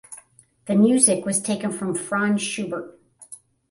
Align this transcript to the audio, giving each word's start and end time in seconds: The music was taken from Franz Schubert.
The 0.65 0.73
music 0.73 1.25
was 1.27 1.39
taken 1.39 1.71
from 1.71 1.93
Franz 1.93 2.41
Schubert. 2.41 2.99